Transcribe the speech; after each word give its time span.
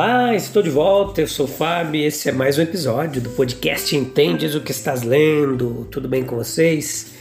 Olá, 0.00 0.32
estou 0.32 0.62
de 0.62 0.70
volta, 0.70 1.20
eu 1.20 1.26
sou 1.26 1.46
o 1.46 1.48
Fábio 1.48 2.00
esse 2.00 2.28
é 2.28 2.32
mais 2.32 2.56
um 2.56 2.62
episódio 2.62 3.20
do 3.20 3.30
podcast 3.30 3.96
Entendes 3.96 4.54
o 4.54 4.60
que 4.60 4.70
estás 4.70 5.02
lendo? 5.02 5.88
Tudo 5.90 6.06
bem 6.06 6.22
com 6.22 6.36
vocês? 6.36 7.14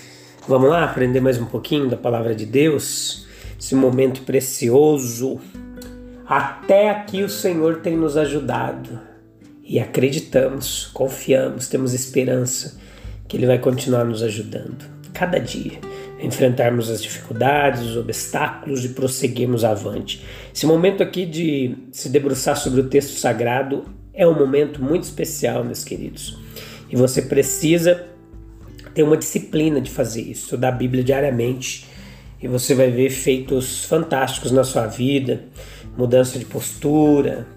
Vamos 0.47 0.69
lá 0.69 0.83
aprender 0.83 1.19
mais 1.19 1.41
um 1.41 1.45
pouquinho 1.45 1.89
da 1.89 1.97
palavra 1.97 2.35
de 2.35 2.45
Deus? 2.45 3.25
Esse 3.59 3.73
momento 3.73 4.21
precioso. 4.21 5.39
Até 6.27 6.91
aqui 6.91 7.23
o 7.23 7.29
Senhor 7.29 7.77
tem 7.77 7.97
nos 7.97 8.15
ajudado 8.15 8.99
e 9.63 9.79
acreditamos, 9.79 10.85
confiamos, 10.93 11.67
temos 11.67 11.95
esperança 11.95 12.79
que 13.27 13.37
Ele 13.37 13.47
vai 13.47 13.57
continuar 13.57 14.05
nos 14.05 14.21
ajudando 14.21 14.85
cada 15.13 15.39
dia 15.39 15.79
enfrentarmos 16.19 16.89
as 16.89 17.01
dificuldades, 17.01 17.81
os 17.81 17.97
obstáculos 17.97 18.83
e 18.83 18.89
prosseguirmos 18.89 19.63
avante. 19.63 20.23
Esse 20.53 20.65
momento 20.65 21.03
aqui 21.03 21.25
de 21.25 21.75
se 21.91 22.09
debruçar 22.09 22.57
sobre 22.57 22.81
o 22.81 22.89
texto 22.89 23.17
sagrado 23.17 23.85
é 24.13 24.27
um 24.27 24.33
momento 24.33 24.81
muito 24.81 25.03
especial, 25.03 25.63
meus 25.63 25.83
queridos. 25.83 26.37
E 26.89 26.95
você 26.95 27.21
precisa 27.21 28.07
ter 28.93 29.03
uma 29.03 29.17
disciplina 29.17 29.79
de 29.79 29.91
fazer 29.91 30.21
isso, 30.21 30.45
estudar 30.45 30.69
a 30.69 30.71
Bíblia 30.71 31.03
diariamente, 31.03 31.85
e 32.41 32.47
você 32.47 32.73
vai 32.73 32.89
ver 32.89 33.05
efeitos 33.05 33.85
fantásticos 33.85 34.51
na 34.51 34.63
sua 34.63 34.87
vida, 34.87 35.43
mudança 35.95 36.39
de 36.39 36.45
postura, 36.45 37.47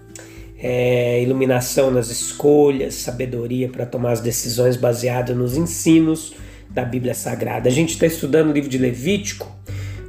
é, 0.57 1.21
iluminação 1.23 1.89
nas 1.89 2.09
escolhas, 2.09 2.93
sabedoria 2.95 3.69
para 3.69 3.85
tomar 3.85 4.11
as 4.11 4.21
decisões 4.21 4.77
baseadas 4.77 5.35
nos 5.35 5.57
ensinos 5.57 6.33
da 6.73 6.83
Bíblia 6.85 7.13
Sagrada. 7.13 7.67
A 7.69 7.71
gente 7.71 7.89
está 7.89 8.05
estudando 8.05 8.49
o 8.49 8.53
livro 8.53 8.69
de 8.69 8.77
Levítico, 8.77 9.51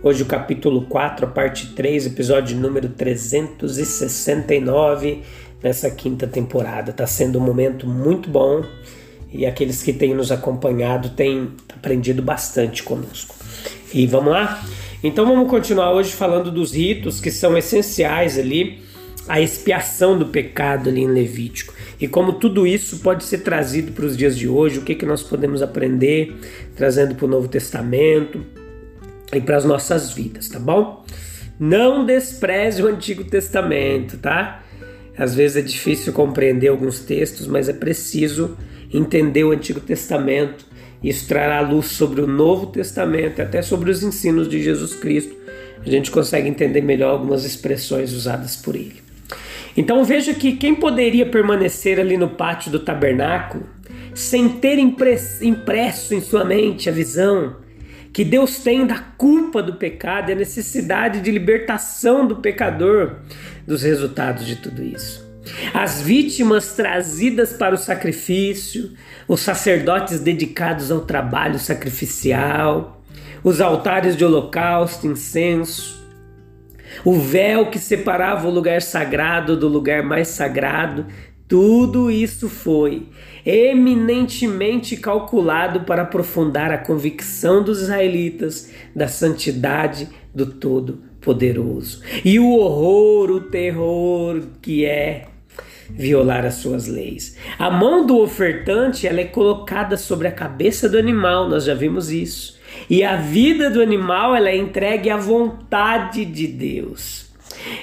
hoje 0.02 0.22
o 0.22 0.26
capítulo 0.26 0.82
4, 0.82 1.26
a 1.26 1.28
parte 1.28 1.68
3, 1.74 2.06
episódio 2.06 2.56
número 2.56 2.88
369, 2.88 5.22
nessa 5.62 5.90
quinta 5.90 6.26
temporada. 6.26 6.90
Está 6.90 7.06
sendo 7.06 7.38
um 7.38 7.42
momento 7.42 7.86
muito 7.86 8.30
bom 8.30 8.64
e 9.32 9.44
aqueles 9.44 9.82
que 9.82 9.92
têm 9.92 10.14
nos 10.14 10.30
acompanhado 10.30 11.10
têm 11.10 11.50
aprendido 11.74 12.22
bastante 12.22 12.82
conosco. 12.82 13.34
E 13.92 14.06
vamos 14.06 14.32
lá? 14.32 14.64
Então 15.02 15.26
vamos 15.26 15.50
continuar 15.50 15.92
hoje 15.92 16.12
falando 16.12 16.52
dos 16.52 16.74
ritos 16.74 17.20
que 17.20 17.30
são 17.30 17.58
essenciais 17.58 18.38
ali, 18.38 18.82
a 19.28 19.40
expiação 19.40 20.18
do 20.18 20.26
pecado 20.26 20.90
ali 20.90 21.00
em 21.00 21.08
Levítico 21.08 21.72
e 22.02 22.08
como 22.08 22.32
tudo 22.32 22.66
isso 22.66 22.98
pode 22.98 23.22
ser 23.22 23.44
trazido 23.44 23.92
para 23.92 24.04
os 24.04 24.16
dias 24.16 24.36
de 24.36 24.48
hoje, 24.48 24.80
o 24.80 24.82
que, 24.82 24.96
que 24.96 25.06
nós 25.06 25.22
podemos 25.22 25.62
aprender 25.62 26.34
trazendo 26.74 27.14
para 27.14 27.26
o 27.26 27.28
Novo 27.28 27.46
Testamento 27.46 28.44
e 29.32 29.40
para 29.40 29.56
as 29.56 29.64
nossas 29.64 30.10
vidas, 30.10 30.48
tá 30.48 30.58
bom? 30.58 31.04
Não 31.60 32.04
despreze 32.04 32.82
o 32.82 32.88
Antigo 32.88 33.22
Testamento, 33.22 34.18
tá? 34.18 34.64
Às 35.16 35.36
vezes 35.36 35.58
é 35.58 35.60
difícil 35.62 36.12
compreender 36.12 36.66
alguns 36.66 36.98
textos, 36.98 37.46
mas 37.46 37.68
é 37.68 37.72
preciso 37.72 38.56
entender 38.92 39.44
o 39.44 39.52
Antigo 39.52 39.78
Testamento. 39.78 40.66
Isso 41.04 41.28
trará 41.28 41.60
luz 41.60 41.86
sobre 41.86 42.20
o 42.20 42.26
Novo 42.26 42.66
Testamento 42.66 43.38
e 43.38 43.42
até 43.42 43.62
sobre 43.62 43.92
os 43.92 44.02
ensinos 44.02 44.48
de 44.48 44.60
Jesus 44.60 44.92
Cristo. 44.92 45.36
A 45.86 45.88
gente 45.88 46.10
consegue 46.10 46.48
entender 46.48 46.80
melhor 46.80 47.12
algumas 47.12 47.44
expressões 47.44 48.12
usadas 48.12 48.56
por 48.56 48.74
ele. 48.74 49.11
Então 49.76 50.04
veja 50.04 50.34
que 50.34 50.56
quem 50.56 50.74
poderia 50.74 51.26
permanecer 51.26 51.98
ali 51.98 52.16
no 52.16 52.28
pátio 52.28 52.70
do 52.70 52.78
tabernáculo 52.78 53.66
sem 54.14 54.48
ter 54.48 54.78
impresso 54.78 56.14
em 56.14 56.20
sua 56.20 56.44
mente 56.44 56.88
a 56.88 56.92
visão 56.92 57.56
que 58.12 58.24
Deus 58.24 58.58
tem 58.58 58.86
da 58.86 58.98
culpa 58.98 59.62
do 59.62 59.74
pecado 59.74 60.28
e 60.28 60.32
a 60.32 60.36
necessidade 60.36 61.20
de 61.22 61.30
libertação 61.30 62.26
do 62.26 62.36
pecador 62.36 63.16
dos 63.66 63.82
resultados 63.82 64.46
de 64.46 64.56
tudo 64.56 64.82
isso. 64.82 65.26
As 65.72 66.00
vítimas 66.02 66.74
trazidas 66.74 67.54
para 67.54 67.74
o 67.74 67.78
sacrifício, 67.78 68.92
os 69.26 69.40
sacerdotes 69.40 70.20
dedicados 70.20 70.90
ao 70.90 71.00
trabalho 71.00 71.58
sacrificial, 71.58 73.02
os 73.42 73.60
altares 73.60 74.16
de 74.16 74.24
holocausto, 74.24 75.06
incenso, 75.06 76.01
o 77.04 77.14
véu 77.14 77.66
que 77.66 77.78
separava 77.78 78.46
o 78.46 78.50
lugar 78.50 78.82
sagrado 78.82 79.56
do 79.56 79.68
lugar 79.68 80.02
mais 80.02 80.28
sagrado, 80.28 81.06
tudo 81.48 82.10
isso 82.10 82.48
foi 82.48 83.08
eminentemente 83.44 84.96
calculado 84.96 85.80
para 85.80 86.02
aprofundar 86.02 86.70
a 86.70 86.78
convicção 86.78 87.62
dos 87.62 87.82
israelitas 87.82 88.70
da 88.96 89.08
santidade 89.08 90.08
do 90.34 90.46
Todo-Poderoso. 90.46 92.00
E 92.24 92.38
o 92.38 92.52
horror, 92.52 93.30
o 93.30 93.40
terror 93.40 94.42
que 94.62 94.84
é 94.84 95.26
violar 95.90 96.44
as 96.44 96.54
suas 96.54 96.86
leis. 96.86 97.36
A 97.58 97.70
mão 97.70 98.06
do 98.06 98.18
ofertante 98.18 99.06
ela 99.06 99.20
é 99.20 99.24
colocada 99.24 99.96
sobre 99.96 100.28
a 100.28 100.32
cabeça 100.32 100.88
do 100.88 100.98
animal, 100.98 101.48
nós 101.48 101.64
já 101.64 101.74
vimos 101.74 102.10
isso. 102.10 102.60
E 102.88 103.04
a 103.04 103.16
vida 103.16 103.70
do 103.70 103.80
animal 103.80 104.34
ela 104.34 104.48
é 104.48 104.56
entregue 104.56 105.10
à 105.10 105.16
vontade 105.16 106.24
de 106.24 106.46
Deus. 106.46 107.30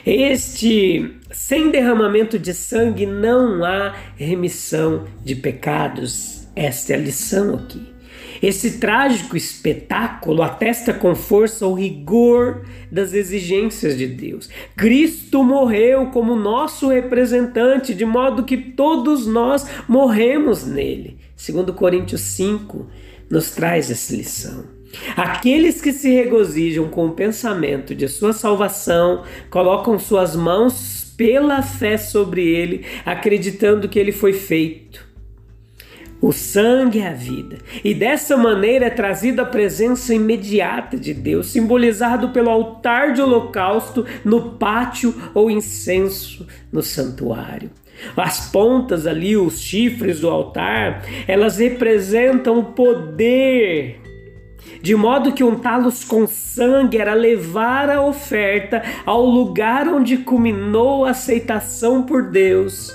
Este 0.06 1.16
sem 1.32 1.70
derramamento 1.70 2.38
de 2.38 2.54
sangue 2.54 3.06
não 3.06 3.64
há 3.64 3.96
remissão 4.16 5.06
de 5.24 5.36
pecados. 5.36 6.48
Esta 6.56 6.94
é 6.94 6.96
a 6.96 7.00
lição 7.00 7.56
aqui. 7.56 7.99
Esse 8.42 8.80
trágico 8.80 9.36
espetáculo 9.36 10.42
atesta 10.42 10.94
com 10.94 11.14
força 11.14 11.68
o 11.68 11.74
rigor 11.74 12.66
das 12.92 13.14
exigências 13.14 13.98
de 13.98 14.08
Deus. 14.08 14.50
Cristo 14.76 15.44
morreu 15.44 16.08
como 16.08 16.36
nosso 16.36 16.88
representante, 16.88 17.94
de 17.94 18.06
modo 18.06 18.46
que 18.46 18.58
todos 18.58 19.28
nós 19.28 19.68
morremos 19.88 20.66
nele. 20.66 21.18
Segundo 21.36 21.74
Coríntios 21.74 22.22
5 22.22 22.88
nos 23.30 23.52
traz 23.52 23.92
essa 23.92 24.16
lição. 24.16 24.80
Aqueles 25.16 25.82
que 25.82 25.92
se 25.92 26.10
regozijam 26.10 26.90
com 26.90 27.08
o 27.08 27.12
pensamento 27.12 27.94
de 27.94 28.08
sua 28.08 28.34
salvação 28.34 29.24
colocam 29.50 30.00
suas 30.00 30.36
mãos 30.36 31.14
pela 31.16 31.62
fé 31.62 31.98
sobre 31.98 32.48
ele, 32.48 32.86
acreditando 33.06 33.90
que 33.90 34.00
ele 34.00 34.12
foi 34.12 34.34
feito. 34.34 35.09
O 36.22 36.34
sangue 36.34 37.00
é 37.00 37.08
a 37.08 37.14
vida, 37.14 37.60
e 37.82 37.94
dessa 37.94 38.36
maneira 38.36 38.88
é 38.88 38.90
trazida 38.90 39.44
a 39.44 39.46
presença 39.46 40.14
imediata 40.14 40.98
de 40.98 41.14
Deus, 41.14 41.48
simbolizado 41.48 42.30
pelo 42.30 42.50
altar 42.50 43.14
de 43.14 43.22
holocausto 43.22 44.06
no 44.26 44.52
pátio 44.52 45.16
ou 45.34 45.50
incenso 45.50 46.46
no 46.72 46.82
santuário. 46.82 47.72
As 48.18 48.52
pontas 48.52 49.08
ali, 49.08 49.38
os 49.38 49.62
chifres 49.62 50.20
do 50.20 50.30
altar, 50.30 51.06
elas 51.26 51.58
representam 51.58 52.60
o 52.60 52.66
poder 52.66 54.02
de 54.82 54.96
modo 54.96 55.34
que 55.34 55.44
untá-los 55.44 56.04
com 56.04 56.26
sangue 56.28 56.98
era 56.98 57.14
levar 57.14 57.90
a 57.90 58.02
oferta 58.02 58.82
ao 59.06 59.26
lugar 59.26 59.88
onde 59.88 60.18
culminou 60.18 61.06
a 61.06 61.12
aceitação 61.12 62.04
por 62.04 62.30
Deus 62.30 62.94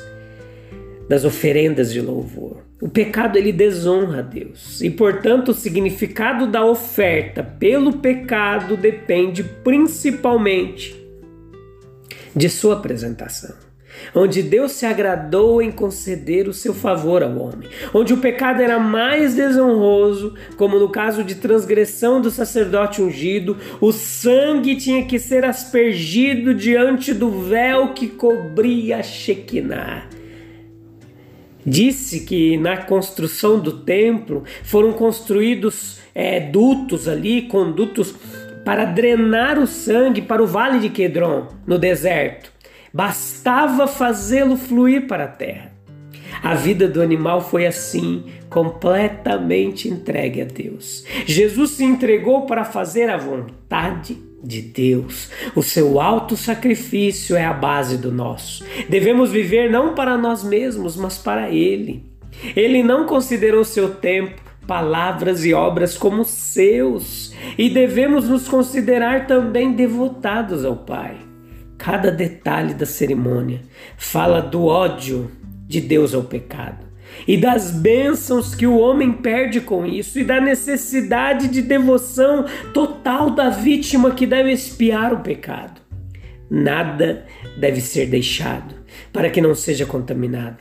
das 1.08 1.24
oferendas 1.24 1.92
de 1.92 2.00
louvor. 2.00 2.63
O 2.80 2.88
pecado 2.88 3.36
ele 3.36 3.52
desonra 3.52 4.18
a 4.18 4.22
Deus. 4.22 4.80
E, 4.80 4.90
portanto, 4.90 5.50
o 5.50 5.54
significado 5.54 6.46
da 6.46 6.64
oferta 6.64 7.42
pelo 7.42 7.94
pecado 7.98 8.76
depende 8.76 9.44
principalmente 9.44 10.94
de 12.34 12.48
sua 12.48 12.74
apresentação. 12.74 13.54
Onde 14.12 14.42
Deus 14.42 14.72
se 14.72 14.84
agradou 14.84 15.62
em 15.62 15.70
conceder 15.70 16.48
o 16.48 16.52
seu 16.52 16.74
favor 16.74 17.22
ao 17.22 17.38
homem, 17.38 17.68
onde 17.94 18.12
o 18.12 18.16
pecado 18.16 18.60
era 18.60 18.78
mais 18.78 19.34
desonroso, 19.34 20.34
como 20.56 20.78
no 20.78 20.88
caso 20.88 21.22
de 21.22 21.36
transgressão 21.36 22.20
do 22.20 22.30
sacerdote 22.30 23.00
ungido, 23.00 23.56
o 23.80 23.92
sangue 23.92 24.74
tinha 24.74 25.04
que 25.04 25.18
ser 25.18 25.44
aspergido 25.44 26.52
diante 26.52 27.14
do 27.14 27.30
véu 27.30 27.94
que 27.94 28.08
cobria 28.08 28.98
a 28.98 29.02
Shekinah. 29.02 30.08
Disse 31.66 32.20
que 32.20 32.56
na 32.56 32.76
construção 32.76 33.58
do 33.58 33.80
templo 33.80 34.44
foram 34.62 34.92
construídos 34.92 35.98
é, 36.14 36.40
dutos 36.40 37.08
ali, 37.08 37.42
condutos 37.42 38.14
para 38.64 38.84
drenar 38.84 39.58
o 39.58 39.66
sangue 39.66 40.22
para 40.22 40.42
o 40.42 40.46
vale 40.46 40.78
de 40.78 40.88
Quedron, 40.88 41.48
no 41.66 41.78
deserto. 41.78 42.52
Bastava 42.92 43.86
fazê-lo 43.86 44.56
fluir 44.56 45.06
para 45.06 45.24
a 45.24 45.28
terra. 45.28 45.72
A 46.42 46.54
vida 46.54 46.88
do 46.88 47.00
animal 47.00 47.40
foi 47.40 47.66
assim, 47.66 48.24
completamente 48.48 49.88
entregue 49.88 50.42
a 50.42 50.44
Deus. 50.44 51.04
Jesus 51.26 51.72
se 51.72 51.84
entregou 51.84 52.46
para 52.46 52.64
fazer 52.64 53.08
a 53.10 53.16
vontade 53.16 54.16
de 54.44 54.60
Deus. 54.60 55.30
O 55.56 55.62
seu 55.62 56.00
alto 56.00 56.36
sacrifício 56.36 57.34
é 57.36 57.44
a 57.44 57.52
base 57.52 57.96
do 57.96 58.12
nosso. 58.12 58.64
Devemos 58.88 59.30
viver 59.30 59.70
não 59.70 59.94
para 59.94 60.16
nós 60.16 60.44
mesmos, 60.44 60.96
mas 60.96 61.16
para 61.16 61.50
Ele. 61.50 62.04
Ele 62.54 62.82
não 62.82 63.06
considerou 63.06 63.64
seu 63.64 63.94
tempo, 63.94 64.42
palavras 64.66 65.44
e 65.44 65.54
obras 65.54 65.96
como 65.96 66.24
seus, 66.24 67.32
e 67.56 67.70
devemos 67.70 68.28
nos 68.28 68.48
considerar 68.48 69.26
também 69.26 69.72
devotados 69.72 70.64
ao 70.64 70.76
Pai. 70.76 71.16
Cada 71.78 72.10
detalhe 72.10 72.74
da 72.74 72.86
cerimônia 72.86 73.62
fala 73.96 74.40
do 74.40 74.64
ódio 74.66 75.30
de 75.66 75.80
Deus 75.80 76.14
ao 76.14 76.22
pecado 76.22 76.84
e 77.26 77.36
das 77.36 77.70
bênçãos 77.70 78.54
que 78.54 78.66
o 78.66 78.78
homem 78.78 79.12
perde 79.12 79.60
com 79.60 79.86
isso 79.86 80.18
e 80.18 80.24
da 80.24 80.40
necessidade 80.40 81.48
de 81.48 81.62
devoção 81.62 82.44
total 82.72 83.30
da 83.30 83.50
vítima 83.50 84.12
que 84.12 84.26
deve 84.26 84.52
expiar 84.52 85.12
o 85.12 85.20
pecado. 85.20 85.80
Nada 86.50 87.26
deve 87.58 87.80
ser 87.80 88.06
deixado 88.06 88.74
para 89.12 89.30
que 89.30 89.40
não 89.40 89.54
seja 89.54 89.86
contaminado. 89.86 90.58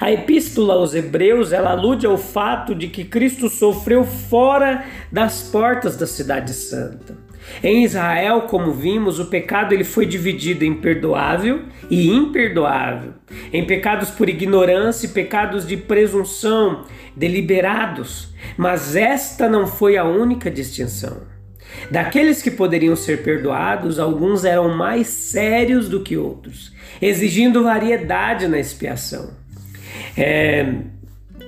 A 0.00 0.10
epístola 0.10 0.74
aos 0.74 0.94
Hebreus 0.94 1.52
ela 1.52 1.70
alude 1.70 2.06
ao 2.06 2.16
fato 2.16 2.74
de 2.74 2.88
que 2.88 3.04
Cristo 3.04 3.48
sofreu 3.48 4.04
fora 4.04 4.84
das 5.12 5.42
portas 5.42 5.96
da 5.96 6.06
cidade 6.06 6.52
santa. 6.54 7.23
Em 7.62 7.84
Israel, 7.84 8.42
como 8.42 8.72
vimos, 8.72 9.18
o 9.18 9.26
pecado 9.26 9.72
ele 9.72 9.84
foi 9.84 10.06
dividido 10.06 10.64
em 10.64 10.74
perdoável 10.74 11.62
e 11.90 12.10
imperdoável, 12.10 13.14
em 13.52 13.64
pecados 13.66 14.10
por 14.10 14.28
ignorância 14.28 15.06
e 15.06 15.10
pecados 15.10 15.66
de 15.66 15.76
presunção 15.76 16.84
deliberados, 17.16 18.34
mas 18.56 18.96
esta 18.96 19.48
não 19.48 19.66
foi 19.66 19.96
a 19.96 20.04
única 20.04 20.50
distinção. 20.50 21.22
Daqueles 21.90 22.40
que 22.40 22.50
poderiam 22.50 22.96
ser 22.96 23.22
perdoados, 23.22 23.98
alguns 23.98 24.44
eram 24.44 24.74
mais 24.74 25.08
sérios 25.08 25.88
do 25.88 26.00
que 26.00 26.16
outros, 26.16 26.72
exigindo 27.00 27.64
variedade 27.64 28.48
na 28.48 28.58
expiação. 28.58 29.30
É, 30.16 30.72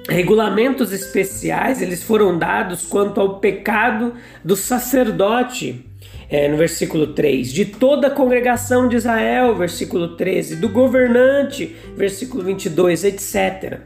regulamentos 0.08 0.93
especiais 0.93 1.82
eles 1.82 2.03
foram 2.03 2.38
dados 2.38 2.87
quanto 2.87 3.20
ao 3.20 3.38
pecado 3.38 4.14
do 4.44 4.55
sacerdote 4.55 5.85
é, 6.29 6.49
no 6.49 6.56
versículo 6.56 7.08
3, 7.08 7.53
de 7.53 7.64
toda 7.64 8.08
a 8.08 8.11
congregação 8.11 8.88
de 8.88 8.97
Israel, 8.97 9.55
versículo 9.55 10.17
13, 10.17 10.56
do 10.56 10.69
governante, 10.69 11.76
versículo 11.97 12.43
22, 12.43 13.05
etc. 13.05 13.81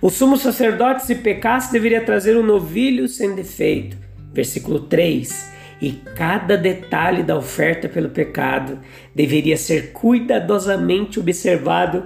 O 0.00 0.10
sumo 0.10 0.36
sacerdote, 0.36 1.04
se 1.04 1.14
pecasse, 1.14 1.72
deveria 1.72 2.00
trazer 2.00 2.36
um 2.36 2.42
novilho 2.42 3.06
sem 3.06 3.34
defeito, 3.34 3.96
versículo 4.32 4.80
3. 4.80 5.52
E 5.80 5.92
cada 6.14 6.56
detalhe 6.56 7.22
da 7.22 7.36
oferta 7.36 7.88
pelo 7.88 8.08
pecado 8.08 8.78
deveria 9.14 9.56
ser 9.56 9.92
cuidadosamente 9.92 11.20
observado 11.20 12.04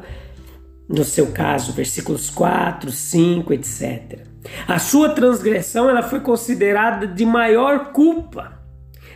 no 0.88 1.04
seu 1.04 1.28
caso, 1.28 1.72
versículos 1.72 2.30
4, 2.30 2.90
5, 2.90 3.52
etc. 3.52 4.20
A 4.66 4.78
sua 4.78 5.10
transgressão 5.10 5.90
ela 5.90 6.02
foi 6.02 6.20
considerada 6.20 7.06
de 7.06 7.26
maior 7.26 7.92
culpa 7.92 8.58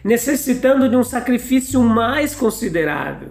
necessitando 0.04 0.88
de 0.88 0.96
um 0.96 1.04
sacrifício 1.04 1.80
mais 1.80 2.34
considerável. 2.34 3.30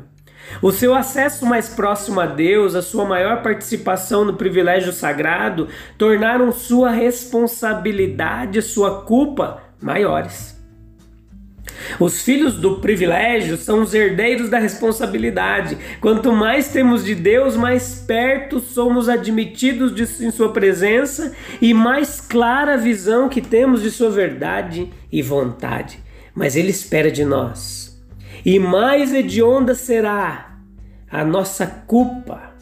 O 0.61 0.71
seu 0.71 0.93
acesso 0.93 1.45
mais 1.45 1.69
próximo 1.69 2.19
a 2.19 2.25
Deus, 2.25 2.75
a 2.75 2.81
sua 2.81 3.05
maior 3.05 3.41
participação 3.41 4.25
no 4.25 4.33
privilégio 4.33 4.91
sagrado, 4.91 5.67
tornaram 5.97 6.51
sua 6.51 6.91
responsabilidade, 6.91 8.61
sua 8.61 9.03
culpa 9.03 9.61
maiores. 9.81 10.60
Os 11.99 12.21
filhos 12.21 12.55
do 12.55 12.79
privilégio 12.79 13.57
são 13.57 13.81
os 13.81 13.93
herdeiros 13.93 14.49
da 14.49 14.59
responsabilidade. 14.59 15.77
Quanto 15.99 16.31
mais 16.31 16.69
temos 16.69 17.03
de 17.03 17.15
Deus, 17.15 17.55
mais 17.55 18.03
perto 18.07 18.59
somos 18.59 19.09
admitidos 19.09 19.93
de, 19.93 20.03
em 20.25 20.31
Sua 20.31 20.51
presença 20.51 21.33
e 21.61 21.73
mais 21.73 22.21
clara 22.21 22.73
a 22.73 22.77
visão 22.77 23.29
que 23.29 23.41
temos 23.41 23.81
de 23.81 23.91
Sua 23.91 24.09
verdade 24.09 24.89
e 25.11 25.21
vontade 25.21 25.99
mas 26.33 26.55
Ele 26.55 26.69
espera 26.69 27.11
de 27.11 27.23
nós. 27.23 28.01
E 28.45 28.57
mais 28.57 29.13
hedionda 29.13 29.75
será 29.75 30.57
a 31.09 31.23
nossa 31.23 31.67
culpa 31.67 32.53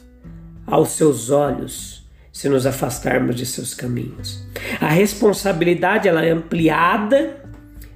aos 0.65 0.89
seus 0.89 1.29
olhos 1.29 2.07
se 2.31 2.49
nos 2.49 2.65
afastarmos 2.65 3.35
de 3.35 3.45
seus 3.45 3.73
caminhos. 3.73 4.45
A 4.79 4.87
responsabilidade 4.87 6.07
ela 6.07 6.25
é 6.25 6.31
ampliada 6.31 7.48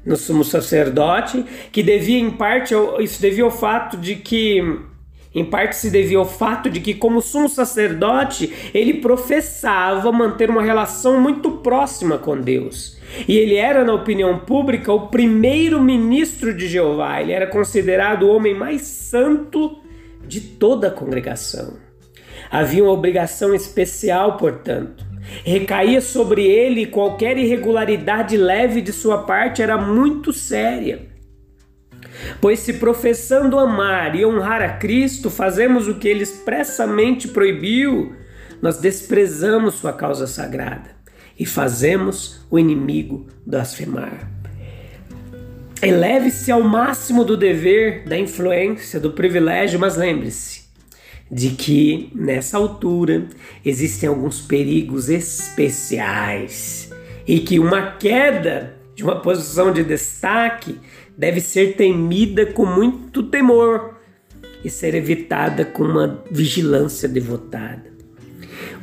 no 0.06 0.16
sumo 0.16 0.44
sacerdote, 0.44 1.46
que 1.72 1.82
devia 1.82 2.20
em 2.20 2.32
parte 2.32 2.74
isso 3.00 3.22
devia 3.22 3.44
ao 3.44 3.52
fato 3.52 3.98
de 3.98 4.16
que 4.16 4.62
em 5.34 5.44
parte 5.44 5.76
se 5.76 5.90
devia 5.90 6.20
ao 6.20 6.26
fato 6.26 6.70
de 6.70 6.80
que, 6.80 6.94
como 6.94 7.20
sumo 7.20 7.50
sacerdote, 7.50 8.54
ele 8.74 8.96
professava 8.96 10.12
manter 10.12 10.50
uma 10.50 10.62
relação 10.62 11.20
muito 11.20 11.50
próxima 11.54 12.20
com 12.20 12.40
Deus. 12.40 13.00
E 13.28 13.38
ele 13.38 13.56
era, 13.56 13.84
na 13.84 13.94
opinião 13.94 14.38
pública, 14.40 14.94
o 14.94 15.08
primeiro 15.08 15.82
ministro 15.82 16.54
de 16.54 16.68
Jeová. 16.68 17.20
Ele 17.20 17.32
era 17.32 17.48
considerado 17.48 18.24
o 18.24 18.30
homem 18.30 18.54
mais 18.54 18.84
santo 18.84 19.80
de 20.28 20.40
toda 20.40 20.90
a 20.90 20.92
congregação. 20.92 21.78
Havia 22.52 22.84
uma 22.84 22.94
obrigação 22.94 23.56
especial, 23.56 24.38
portanto. 24.38 25.13
Recaía 25.44 26.02
sobre 26.02 26.46
ele 26.46 26.86
qualquer 26.86 27.38
irregularidade 27.38 28.38
leve 28.38 28.82
de 28.82 28.92
sua 28.92 29.24
parte 29.24 29.62
era 29.62 29.78
muito 29.78 30.32
séria. 30.32 31.08
Pois 32.40 32.60
se 32.60 32.74
professando 32.74 33.60
amar 33.60 34.16
e 34.16 34.26
honrar 34.26 34.62
a 34.62 34.70
Cristo, 34.78 35.30
fazemos 35.30 35.88
o 35.88 35.96
que 35.96 36.08
ele 36.08 36.24
expressamente 36.24 37.28
proibiu, 37.28 38.16
nós 38.62 38.78
desprezamos 38.78 39.76
sua 39.76 39.92
causa 39.92 40.28
sagrada 40.28 40.92
e 41.38 41.46
fazemos 41.46 42.46
o 42.50 42.60
inimigo 42.60 43.28
blasfemar. 43.46 44.32
Eleve-se 45.82 46.50
ao 46.50 46.62
máximo 46.62 47.26
do 47.26 47.36
dever, 47.36 48.06
da 48.06 48.18
influência, 48.18 49.00
do 49.02 49.12
privilégio, 49.12 49.78
mas 49.78 49.98
lembre-se 49.98 50.63
de 51.34 51.50
que 51.50 52.12
nessa 52.14 52.58
altura 52.58 53.28
existem 53.66 54.08
alguns 54.08 54.40
perigos 54.40 55.10
especiais 55.10 56.92
e 57.28 57.40
que 57.40 57.58
uma 57.58 57.94
queda 57.94 58.76
de 58.94 59.04
uma 59.04 59.20
posição 59.20 59.74
de 59.74 59.84
destaque 59.84 60.78
deve 61.18 61.42
ser 61.42 61.76
temida 61.76 62.46
com 62.46 62.68
muito 62.68 63.24
temor 63.24 63.98
e 64.64 64.70
ser 64.70 64.94
evitada 64.94 65.66
com 65.66 65.84
uma 65.84 66.24
vigilância 66.30 67.10
devotada. 67.10 67.92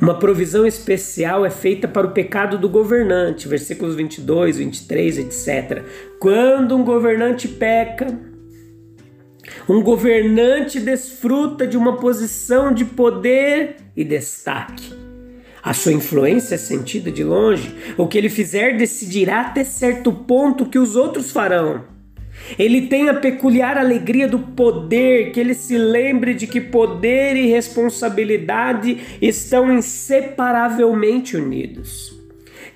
Uma 0.01 0.19
provisão 0.19 0.65
especial 0.65 1.45
é 1.45 1.49
feita 1.49 1.87
para 1.87 2.07
o 2.07 2.11
pecado 2.11 2.57
do 2.57 2.67
governante, 2.67 3.47
versículos 3.47 3.95
22, 3.95 4.57
23, 4.57 5.19
etc. 5.19 5.83
Quando 6.19 6.75
um 6.75 6.83
governante 6.83 7.47
peca, 7.47 8.30
um 9.67 9.81
governante 9.81 10.79
desfruta 10.79 11.67
de 11.67 11.77
uma 11.77 11.97
posição 11.97 12.73
de 12.73 12.85
poder 12.85 13.77
e 13.95 14.03
destaque. 14.03 14.93
A 15.63 15.73
sua 15.73 15.93
influência 15.93 16.55
é 16.55 16.57
sentida 16.57 17.11
de 17.11 17.23
longe. 17.23 17.75
O 17.97 18.07
que 18.07 18.17
ele 18.17 18.29
fizer 18.29 18.77
decidirá 18.77 19.41
até 19.41 19.63
certo 19.63 20.11
ponto 20.11 20.65
que 20.65 20.79
os 20.79 20.95
outros 20.95 21.31
farão. 21.31 21.83
Ele 22.57 22.87
tem 22.87 23.09
a 23.09 23.13
peculiar 23.13 23.77
alegria 23.77 24.27
do 24.27 24.39
poder, 24.39 25.31
que 25.31 25.39
ele 25.39 25.53
se 25.53 25.77
lembre 25.77 26.33
de 26.33 26.47
que 26.47 26.59
poder 26.59 27.35
e 27.35 27.47
responsabilidade 27.47 28.97
estão 29.21 29.71
inseparavelmente 29.71 31.37
unidos. 31.37 32.20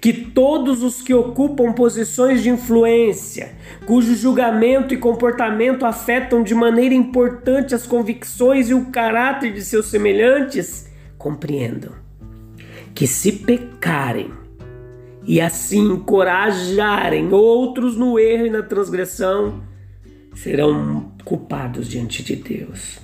Que 0.01 0.13
todos 0.13 0.83
os 0.83 1.01
que 1.01 1.13
ocupam 1.13 1.73
posições 1.73 2.43
de 2.43 2.49
influência, 2.49 3.53
cujo 3.85 4.15
julgamento 4.15 4.93
e 4.93 4.97
comportamento 4.97 5.85
afetam 5.85 6.43
de 6.43 6.53
maneira 6.53 6.93
importante 6.93 7.73
as 7.73 7.87
convicções 7.87 8.69
e 8.69 8.73
o 8.73 8.85
caráter 8.91 9.51
de 9.51 9.61
seus 9.61 9.87
semelhantes, 9.87 10.89
compreendam 11.17 12.05
que 12.95 13.05
se 13.05 13.33
pecarem, 13.33 14.31
e 15.27 15.41
assim 15.41 15.81
encorajarem 15.93 17.33
outros 17.33 17.97
no 17.97 18.17
erro 18.17 18.45
e 18.45 18.49
na 18.49 18.63
transgressão, 18.63 19.61
serão 20.33 21.11
culpados 21.25 21.89
diante 21.89 22.23
de 22.23 22.37
Deus. 22.37 22.99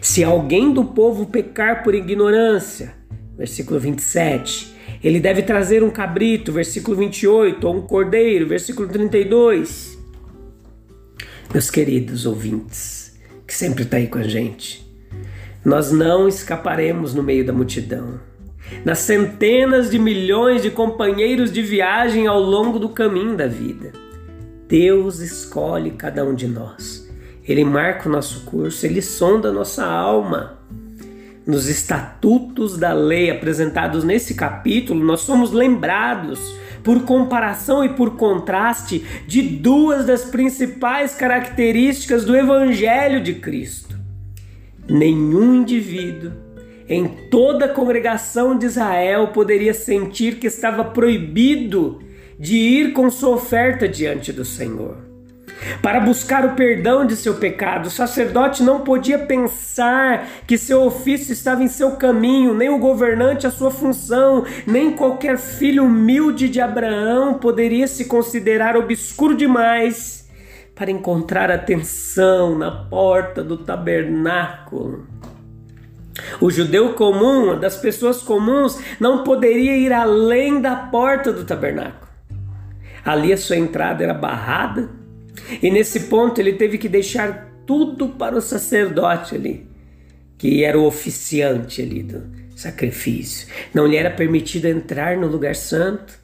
Se 0.00 0.22
alguém 0.22 0.72
do 0.72 0.84
povo 0.84 1.26
pecar 1.26 1.82
por 1.82 1.94
ignorância, 1.94 2.94
versículo 3.36 3.80
27, 3.80 4.72
ele 5.02 5.18
deve 5.18 5.42
trazer 5.42 5.82
um 5.82 5.90
cabrito, 5.90 6.52
versículo 6.52 6.96
28, 6.96 7.66
ou 7.66 7.76
um 7.76 7.82
cordeiro, 7.82 8.46
versículo 8.46 8.88
32. 8.88 9.98
Meus 11.52 11.70
queridos 11.70 12.24
ouvintes, 12.24 13.18
que 13.46 13.54
sempre 13.54 13.82
está 13.82 13.96
aí 13.96 14.06
com 14.06 14.18
a 14.18 14.22
gente, 14.22 14.86
nós 15.64 15.92
não 15.92 16.28
escaparemos 16.28 17.14
no 17.14 17.22
meio 17.22 17.44
da 17.44 17.52
multidão. 17.52 18.20
Nas 18.84 19.00
centenas 19.00 19.90
de 19.90 19.98
milhões 19.98 20.62
de 20.62 20.70
companheiros 20.70 21.52
de 21.52 21.62
viagem 21.62 22.26
ao 22.26 22.40
longo 22.40 22.78
do 22.78 22.88
caminho 22.88 23.36
da 23.36 23.46
vida. 23.46 23.92
Deus 24.66 25.18
escolhe 25.18 25.90
cada 25.90 26.24
um 26.24 26.34
de 26.34 26.48
nós. 26.48 27.06
Ele 27.46 27.64
marca 27.64 28.08
o 28.08 28.12
nosso 28.12 28.44
curso, 28.44 28.86
ele 28.86 29.02
sonda 29.02 29.48
a 29.48 29.52
nossa 29.52 29.84
alma. 29.84 30.58
Nos 31.46 31.68
estatutos 31.68 32.78
da 32.78 32.92
lei 32.92 33.30
apresentados 33.30 34.04
nesse 34.04 34.34
capítulo, 34.34 35.04
nós 35.04 35.20
somos 35.20 35.52
lembrados 35.52 36.38
por 36.84 37.02
comparação 37.04 37.84
e 37.84 37.88
por 37.90 38.16
contraste, 38.16 39.04
de 39.26 39.42
duas 39.42 40.06
das 40.06 40.24
principais 40.24 41.14
características 41.14 42.24
do 42.24 42.36
Evangelho 42.36 43.22
de 43.22 43.34
Cristo. 43.34 43.96
Nenhum 44.88 45.54
indivíduo 45.54 46.32
em 46.88 47.06
toda 47.30 47.66
a 47.66 47.68
congregação 47.68 48.58
de 48.58 48.66
Israel 48.66 49.28
poderia 49.28 49.72
sentir 49.72 50.36
que 50.36 50.48
estava 50.48 50.84
proibido 50.84 52.00
de 52.38 52.56
ir 52.56 52.92
com 52.92 53.08
sua 53.10 53.30
oferta 53.36 53.88
diante 53.88 54.32
do 54.32 54.44
Senhor. 54.44 55.11
Para 55.80 56.00
buscar 56.00 56.44
o 56.44 56.54
perdão 56.54 57.04
de 57.04 57.16
seu 57.16 57.34
pecado, 57.34 57.86
o 57.86 57.90
sacerdote 57.90 58.62
não 58.62 58.80
podia 58.80 59.18
pensar 59.18 60.26
que 60.46 60.58
seu 60.58 60.82
ofício 60.82 61.32
estava 61.32 61.62
em 61.62 61.68
seu 61.68 61.92
caminho, 61.92 62.54
nem 62.54 62.68
o 62.68 62.78
governante 62.78 63.46
a 63.46 63.50
sua 63.50 63.70
função, 63.70 64.44
nem 64.66 64.92
qualquer 64.92 65.38
filho 65.38 65.84
humilde 65.84 66.48
de 66.48 66.60
Abraão 66.60 67.34
poderia 67.34 67.86
se 67.86 68.06
considerar 68.06 68.76
obscuro 68.76 69.36
demais 69.36 70.28
para 70.74 70.90
encontrar 70.90 71.50
atenção 71.50 72.58
na 72.58 72.70
porta 72.70 73.42
do 73.42 73.56
tabernáculo. 73.56 75.06
O 76.40 76.50
judeu 76.50 76.94
comum, 76.94 77.58
das 77.58 77.76
pessoas 77.76 78.22
comuns, 78.22 78.78
não 78.98 79.22
poderia 79.22 79.76
ir 79.76 79.92
além 79.92 80.60
da 80.60 80.74
porta 80.74 81.32
do 81.32 81.44
tabernáculo. 81.44 82.10
Ali 83.04 83.32
a 83.32 83.36
sua 83.36 83.56
entrada 83.56 84.02
era 84.02 84.14
barrada 84.14 85.01
e 85.62 85.70
nesse 85.70 86.00
ponto 86.00 86.40
ele 86.40 86.54
teve 86.54 86.78
que 86.78 86.88
deixar 86.88 87.50
tudo 87.66 88.08
para 88.08 88.36
o 88.36 88.40
sacerdote 88.40 89.34
ali, 89.34 89.66
que 90.36 90.64
era 90.64 90.78
o 90.78 90.86
oficiante 90.86 91.82
ali 91.82 92.02
do 92.02 92.30
sacrifício. 92.56 93.48
Não 93.72 93.86
lhe 93.86 93.96
era 93.96 94.10
permitido 94.10 94.66
entrar 94.66 95.16
no 95.16 95.26
lugar 95.26 95.54
santo, 95.54 96.18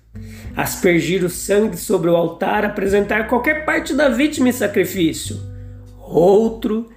aspergir 0.57 1.25
o 1.25 1.31
sangue 1.31 1.77
sobre 1.77 2.11
o 2.11 2.17
altar, 2.17 2.65
apresentar 2.65 3.29
qualquer 3.29 3.65
parte 3.65 3.95
da 3.95 4.09
vítima 4.09 4.49
em 4.49 4.53
sacrifício. 4.53 5.41
Outro 6.01 6.89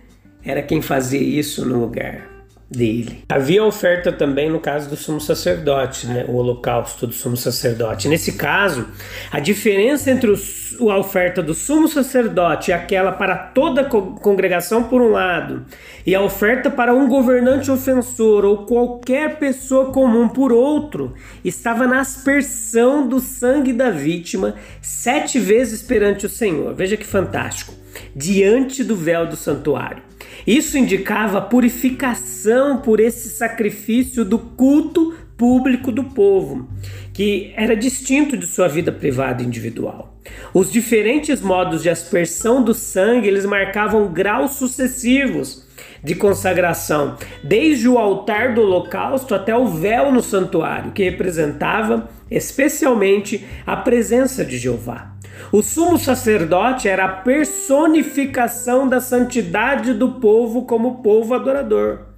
era 0.43 0.61
quem 0.61 0.81
fazia 0.81 1.21
isso 1.21 1.65
no 1.65 1.79
lugar 1.79 2.30
dele. 2.71 3.23
Havia 3.27 3.65
oferta 3.65 4.13
também 4.13 4.49
no 4.49 4.59
caso 4.59 4.89
do 4.89 4.95
sumo 4.95 5.19
sacerdote, 5.19 6.07
né? 6.07 6.25
o 6.27 6.35
holocausto 6.35 7.05
do 7.05 7.13
sumo 7.13 7.35
sacerdote. 7.35 8.07
Nesse 8.07 8.33
caso, 8.33 8.87
a 9.29 9.41
diferença 9.41 10.09
entre 10.09 10.31
os, 10.31 10.77
a 10.79 10.97
oferta 10.97 11.43
do 11.43 11.53
sumo 11.53 11.89
sacerdote 11.89 12.71
aquela 12.71 13.11
para 13.11 13.35
toda 13.35 13.81
a 13.81 13.85
congregação, 13.85 14.83
por 14.83 15.01
um 15.01 15.11
lado, 15.11 15.65
e 16.05 16.15
a 16.15 16.21
oferta 16.21 16.71
para 16.71 16.93
um 16.93 17.09
governante 17.09 17.69
ofensor 17.69 18.45
ou 18.45 18.65
qualquer 18.65 19.37
pessoa 19.37 19.91
comum, 19.91 20.29
por 20.29 20.53
outro, 20.53 21.13
estava 21.43 21.85
na 21.85 21.99
aspersão 21.99 23.05
do 23.05 23.19
sangue 23.19 23.73
da 23.73 23.89
vítima 23.89 24.55
sete 24.81 25.39
vezes 25.39 25.81
perante 25.81 26.25
o 26.25 26.29
Senhor. 26.29 26.73
Veja 26.73 26.95
que 26.95 27.05
fantástico! 27.05 27.73
Diante 28.15 28.81
do 28.81 28.95
véu 28.95 29.27
do 29.27 29.35
santuário. 29.35 30.10
Isso 30.45 30.77
indicava 30.77 31.37
a 31.37 31.41
purificação 31.41 32.77
por 32.77 32.99
esse 32.99 33.29
sacrifício 33.29 34.25
do 34.25 34.39
culto 34.39 35.13
público 35.37 35.91
do 35.91 36.03
povo, 36.03 36.69
que 37.13 37.51
era 37.55 37.75
distinto 37.75 38.37
de 38.37 38.45
sua 38.45 38.67
vida 38.67 38.91
privada 38.91 39.41
e 39.41 39.45
individual. 39.45 40.19
Os 40.53 40.71
diferentes 40.71 41.41
modos 41.41 41.81
de 41.81 41.89
aspersão 41.89 42.63
do 42.63 42.73
sangue, 42.73 43.27
eles 43.27 43.45
marcavam 43.45 44.11
graus 44.11 44.51
sucessivos 44.51 45.67
de 46.03 46.15
consagração, 46.15 47.17
desde 47.43 47.87
o 47.87 47.97
altar 47.97 48.53
do 48.53 48.61
holocausto 48.61 49.33
até 49.35 49.55
o 49.55 49.67
véu 49.67 50.11
no 50.11 50.21
santuário, 50.21 50.91
que 50.91 51.03
representava 51.03 52.09
especialmente 52.29 53.45
a 53.65 53.75
presença 53.75 54.43
de 54.43 54.57
Jeová. 54.57 55.10
O 55.51 55.61
sumo 55.61 55.97
sacerdote 55.97 56.87
era 56.87 57.05
a 57.05 57.09
personificação 57.09 58.87
da 58.87 58.99
santidade 58.99 59.93
do 59.93 60.13
povo 60.13 60.63
como 60.63 61.01
povo 61.01 61.33
adorador. 61.33 62.11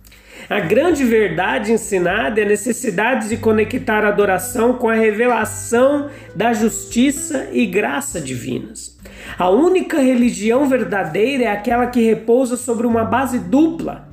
A 0.50 0.60
grande 0.60 1.04
verdade 1.06 1.72
ensinada 1.72 2.42
é 2.42 2.44
a 2.44 2.48
necessidade 2.48 3.30
de 3.30 3.38
conectar 3.38 4.04
a 4.04 4.10
adoração 4.10 4.74
com 4.74 4.90
a 4.90 4.96
revelação 4.96 6.10
da 6.36 6.52
justiça 6.54 7.50
e 7.52 7.66
graça 7.66 8.20
divinas. 8.20 9.00
A 9.38 9.50
única 9.50 10.00
religião 10.00 10.68
verdadeira 10.68 11.46
é 11.46 11.48
aquela 11.48 11.88
que 11.88 12.02
repousa 12.02 12.58
sobre 12.58 12.86
uma 12.86 13.06
base 13.06 13.40
dupla: 13.40 14.10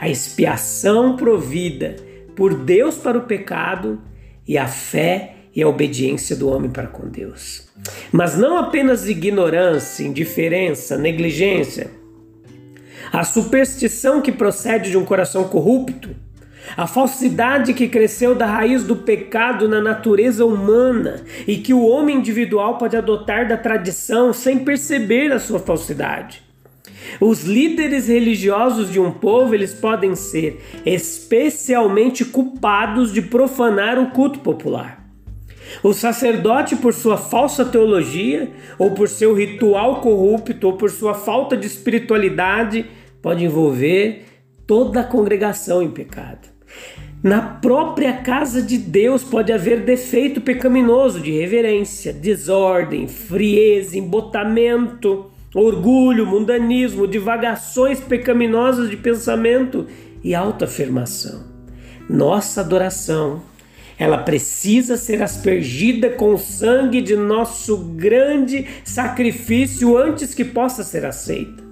a 0.00 0.08
expiação 0.08 1.16
provida 1.16 1.96
por 2.34 2.54
Deus 2.54 2.96
para 2.96 3.18
o 3.18 3.22
pecado 3.22 4.00
e 4.48 4.56
a 4.56 4.66
fé 4.66 5.34
e 5.54 5.62
a 5.62 5.68
obediência 5.68 6.36
do 6.36 6.48
homem 6.48 6.70
para 6.70 6.86
com 6.86 7.08
Deus. 7.08 7.68
Mas 8.12 8.36
não 8.36 8.58
apenas 8.58 9.08
ignorância, 9.08 10.04
indiferença, 10.04 10.96
negligência, 10.96 11.90
a 13.12 13.24
superstição 13.24 14.20
que 14.20 14.30
procede 14.30 14.90
de 14.90 14.96
um 14.96 15.04
coração 15.04 15.44
corrupto, 15.44 16.10
a 16.76 16.86
falsidade 16.86 17.74
que 17.74 17.88
cresceu 17.88 18.34
da 18.34 18.46
raiz 18.46 18.84
do 18.84 18.94
pecado 18.94 19.68
na 19.68 19.80
natureza 19.80 20.44
humana 20.44 21.22
e 21.46 21.56
que 21.56 21.74
o 21.74 21.84
homem 21.84 22.18
individual 22.18 22.78
pode 22.78 22.96
adotar 22.96 23.48
da 23.48 23.56
tradição 23.56 24.32
sem 24.32 24.58
perceber 24.60 25.32
a 25.32 25.38
sua 25.38 25.58
falsidade. 25.58 26.42
Os 27.20 27.44
líderes 27.44 28.08
religiosos 28.08 28.92
de 28.92 29.00
um 29.00 29.10
povo, 29.10 29.54
eles 29.54 29.74
podem 29.74 30.14
ser 30.14 30.62
especialmente 30.84 32.24
culpados 32.24 33.12
de 33.12 33.22
profanar 33.22 33.98
o 33.98 34.10
culto 34.10 34.38
popular. 34.40 34.99
O 35.82 35.92
sacerdote, 35.92 36.76
por 36.76 36.92
sua 36.92 37.16
falsa 37.16 37.64
teologia, 37.64 38.50
ou 38.78 38.92
por 38.92 39.08
seu 39.08 39.34
ritual 39.34 40.00
corrupto, 40.00 40.66
ou 40.66 40.72
por 40.74 40.90
sua 40.90 41.14
falta 41.14 41.56
de 41.56 41.66
espiritualidade, 41.66 42.86
pode 43.22 43.44
envolver 43.44 44.24
toda 44.66 45.00
a 45.00 45.04
congregação 45.04 45.82
em 45.82 45.90
pecado. 45.90 46.48
Na 47.22 47.42
própria 47.42 48.14
casa 48.14 48.62
de 48.62 48.78
Deus 48.78 49.22
pode 49.22 49.52
haver 49.52 49.80
defeito 49.80 50.40
pecaminoso 50.40 51.20
de 51.20 51.32
reverência, 51.32 52.14
desordem, 52.14 53.06
frieza, 53.06 53.98
embotamento, 53.98 55.30
orgulho, 55.54 56.24
mundanismo, 56.24 57.06
divagações 57.06 58.00
pecaminosas 58.00 58.88
de 58.88 58.96
pensamento 58.96 59.86
e 60.24 60.34
autoafirmação. 60.34 61.44
Nossa 62.08 62.62
adoração 62.62 63.42
ela 64.00 64.16
precisa 64.16 64.96
ser 64.96 65.22
aspergida 65.22 66.08
com 66.08 66.32
o 66.32 66.38
sangue 66.38 67.02
de 67.02 67.14
nosso 67.14 67.76
grande 67.76 68.66
sacrifício 68.82 69.94
antes 69.94 70.32
que 70.32 70.42
possa 70.42 70.82
ser 70.82 71.04
aceita. 71.04 71.62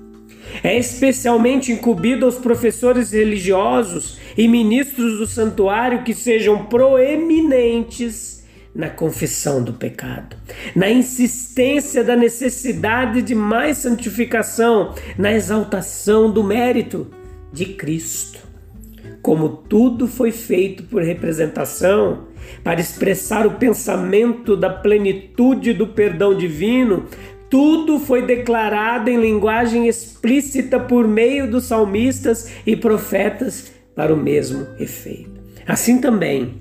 É 0.63 0.79
especialmente 0.79 1.73
incumbido 1.73 2.27
aos 2.27 2.37
professores 2.37 3.13
religiosos 3.13 4.19
e 4.37 4.47
ministros 4.47 5.19
do 5.19 5.27
santuário 5.27 6.05
que 6.05 6.13
sejam 6.13 6.67
proeminentes 6.67 8.47
na 8.75 8.91
confissão 8.91 9.65
do 9.65 9.73
pecado, 9.73 10.37
na 10.77 10.91
insistência 10.91 12.05
da 12.05 12.15
necessidade 12.15 13.23
de 13.23 13.35
mais 13.35 13.79
santificação, 13.79 14.95
na 15.17 15.33
exaltação 15.33 16.31
do 16.31 16.45
mérito 16.45 17.07
de 17.51 17.65
Cristo 17.65 18.48
como 19.23 19.49
tudo 19.49 20.07
foi 20.07 20.31
feito 20.31 20.85
por 20.85 21.03
representação, 21.03 22.29
para 22.63 22.81
expressar 22.81 23.47
o 23.47 23.53
pensamento 23.53 24.57
da 24.57 24.71
plenitude 24.71 25.73
do 25.73 25.89
perdão 25.89 26.35
divino, 26.37 27.07
tudo 27.51 27.99
foi 27.99 28.27
declarado 28.27 29.09
em 29.09 29.21
linguagem 29.21 29.89
explícita 29.89 30.79
por 30.79 31.07
meio 31.07 31.51
dos 31.51 31.65
salmistas 31.65 32.51
e 32.67 32.77
profetas 32.77 33.73
para 33.95 34.13
o 34.13 34.17
mesmo 34.17 34.67
efeito. 34.79 35.41
Assim 35.67 36.01
também, 36.01 36.55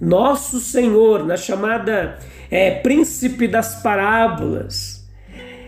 nosso 0.00 0.58
Senhor, 0.60 1.24
na 1.24 1.36
chamada 1.36 2.18
é, 2.50 2.70
Príncipe 2.70 3.46
das 3.46 3.82
Parábolas, 3.82 5.06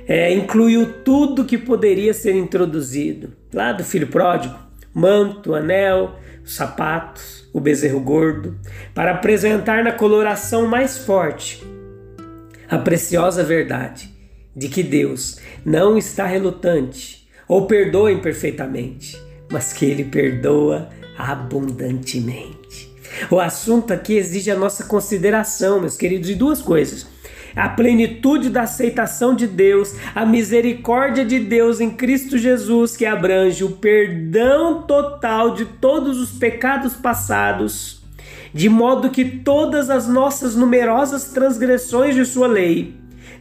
é, 0.07 0.33
incluiu 0.35 1.03
tudo 1.05 1.45
que 1.45 1.57
poderia 1.57 2.13
ser 2.13 2.35
introduzido. 2.35 3.33
Lá 3.53 3.73
do 3.73 3.85
filho 3.85 4.07
pródigo, 4.09 4.55
manto, 4.93 5.55
anel, 5.55 6.19
sapatos, 6.45 7.49
o 7.53 7.61
bezerro 7.61 8.01
gordo, 8.01 8.59
para 8.95 9.13
apresentar 9.13 9.83
na 9.83 9.93
coloração 9.93 10.67
mais 10.67 10.99
forte 10.99 11.63
a 12.69 12.79
preciosa 12.79 13.43
verdade 13.43 14.13
de 14.55 14.69
que 14.69 14.83
Deus 14.83 15.39
não 15.65 15.97
está 15.99 16.27
relutante 16.27 17.29
ou 17.49 17.67
perdoa 17.67 18.13
imperfeitamente, 18.13 19.21
mas 19.51 19.73
que 19.73 19.85
Ele 19.85 20.05
perdoa 20.05 20.89
abundantemente. 21.17 22.93
O 23.31 23.39
assunto 23.39 23.93
aqui 23.93 24.15
exige 24.15 24.51
a 24.51 24.57
nossa 24.57 24.85
consideração, 24.85 25.81
meus 25.81 25.97
queridos, 25.97 26.29
de 26.29 26.35
duas 26.35 26.61
coisas 26.61 27.14
a 27.55 27.69
plenitude 27.69 28.51
da 28.51 28.63
aceitação 28.63 29.35
de 29.35 29.47
Deus, 29.47 29.95
a 30.15 30.25
misericórdia 30.25 31.25
de 31.25 31.39
Deus 31.39 31.81
em 31.81 31.91
Cristo 31.91 32.37
Jesus, 32.39 32.97
que 32.97 33.07
abrange 33.07 33.65
o 33.65 33.73
perdão 33.73 34.83
total 34.83 35.55
de 35.55 35.65
todos 35.65 36.19
os 36.19 36.33
pecados 36.33 36.95
passados, 36.95 38.03
de 38.53 38.69
modo 38.69 39.11
que 39.11 39.25
todas 39.25 39.91
as 39.91 40.09
nossas 40.09 40.55
numerosas 40.55 41.31
transgressões 41.31 42.15
de 42.15 42.25
Sua 42.25 42.47
lei, 42.47 42.95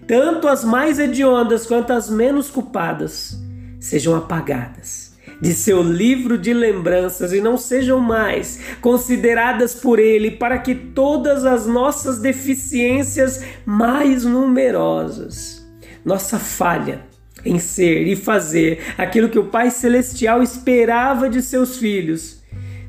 tanto 0.07 0.47
as 0.47 0.63
mais 0.63 0.99
hediondas 0.99 1.65
quanto 1.65 1.93
as 1.93 2.09
menos 2.09 2.49
culpadas, 2.49 3.39
sejam 3.79 4.15
apagadas 4.15 5.12
de 5.43 5.53
seu 5.53 5.83
livro 5.83 6.37
de 6.37 6.53
lembranças 6.53 7.33
e 7.33 7.41
não 7.41 7.57
sejam 7.57 7.99
mais 7.99 8.61
consideradas 8.79 9.75
por 9.75 9.99
ele, 9.99 10.31
para 10.31 10.57
que 10.57 10.73
todas 10.73 11.43
as 11.43 11.67
nossas 11.67 12.19
deficiências 12.19 13.43
mais 13.65 14.23
numerosas, 14.23 15.61
nossa 16.05 16.39
falha 16.39 17.01
em 17.43 17.59
ser 17.59 18.07
e 18.07 18.15
fazer 18.15 18.79
aquilo 18.97 19.27
que 19.27 19.37
o 19.37 19.47
Pai 19.47 19.69
Celestial 19.69 20.41
esperava 20.41 21.29
de 21.29 21.41
seus 21.41 21.75
filhos, 21.75 22.41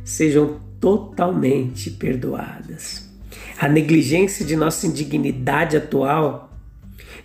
sejam 0.05 0.61
totalmente 0.79 1.91
perdoadas. 1.91 3.11
A 3.59 3.69
negligência 3.69 4.47
de 4.47 4.55
nossa 4.55 4.87
indignidade 4.87 5.77
atual, 5.77 6.57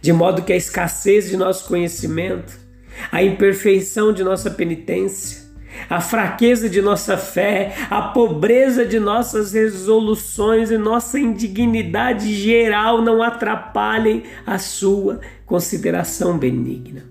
de 0.02 0.12
modo 0.12 0.42
que 0.42 0.54
a 0.54 0.58
escassez 0.58 1.30
de 1.30 1.38
nosso 1.38 1.68
conhecimento, 1.68 2.68
a 3.12 3.24
imperfeição 3.24 4.14
de 4.14 4.24
nossa 4.24 4.50
penitência, 4.50 5.50
a 5.90 6.02
fraqueza 6.02 6.70
de 6.70 6.82
nossa 6.82 7.18
fé, 7.18 7.76
a 7.90 8.02
pobreza 8.02 8.86
de 8.86 9.00
nossas 9.00 9.54
resoluções 9.54 10.72
e 10.72 10.78
nossa 10.78 11.20
indignidade 11.20 12.34
geral 12.34 13.02
não 13.02 13.22
atrapalhem 13.24 14.24
a 14.46 14.58
sua 14.58 15.20
consideração 15.46 16.38
benigna. 16.38 17.04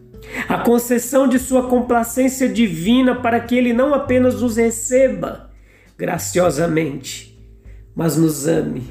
A 0.48 0.58
concessão 0.58 1.26
de 1.26 1.38
sua 1.38 1.68
complacência 1.68 2.48
divina 2.48 3.14
para 3.14 3.40
que 3.40 3.56
ele 3.56 3.72
não 3.72 3.94
apenas 3.94 4.42
nos 4.42 4.56
receba 4.56 5.50
graciosamente, 5.96 7.36
mas 7.94 8.16
nos 8.16 8.46
ame 8.46 8.82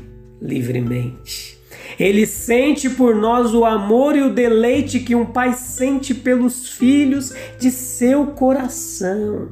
livremente. 0.41 1.56
Ele 1.99 2.27
sente 2.27 2.89
por 2.89 3.15
nós 3.15 3.53
o 3.53 3.65
amor 3.65 4.15
e 4.15 4.21
o 4.21 4.33
deleite 4.33 4.99
que 4.99 5.15
um 5.15 5.25
pai 5.25 5.53
sente 5.53 6.13
pelos 6.13 6.69
filhos 6.69 7.33
de 7.59 7.71
seu 7.71 8.27
coração 8.27 9.49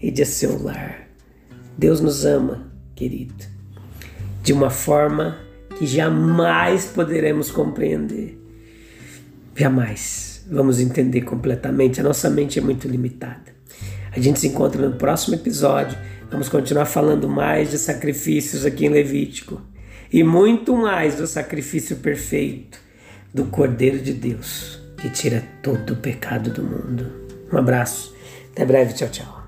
e 0.00 0.10
de 0.10 0.24
seu 0.24 0.62
lar. 0.62 1.08
Deus 1.76 2.00
nos 2.00 2.24
ama, 2.24 2.70
querido, 2.94 3.34
de 4.42 4.52
uma 4.52 4.70
forma 4.70 5.38
que 5.76 5.84
jamais 5.84 6.84
poderemos 6.84 7.50
compreender. 7.50 8.38
Jamais 9.56 10.44
vamos 10.48 10.78
entender 10.78 11.22
completamente. 11.22 12.00
A 12.00 12.04
nossa 12.04 12.30
mente 12.30 12.60
é 12.60 12.62
muito 12.62 12.86
limitada. 12.86 13.52
A 14.14 14.20
gente 14.20 14.38
se 14.38 14.46
encontra 14.46 14.88
no 14.88 14.96
próximo 14.96 15.34
episódio. 15.34 15.98
Vamos 16.30 16.48
continuar 16.48 16.84
falando 16.84 17.28
mais 17.28 17.70
de 17.70 17.78
sacrifícios 17.78 18.64
aqui 18.64 18.86
em 18.86 18.90
Levítico 18.90 19.71
e 20.12 20.22
muito 20.22 20.76
mais 20.76 21.16
do 21.16 21.26
sacrifício 21.26 21.96
perfeito 21.96 22.78
do 23.32 23.46
Cordeiro 23.46 23.98
de 23.98 24.12
Deus, 24.12 24.78
que 24.98 25.08
tira 25.08 25.42
todo 25.62 25.94
o 25.94 25.96
pecado 25.96 26.50
do 26.50 26.62
mundo. 26.62 27.10
Um 27.50 27.56
abraço, 27.56 28.14
até 28.52 28.64
breve, 28.64 28.92
tchau, 28.92 29.08
tchau. 29.08 29.41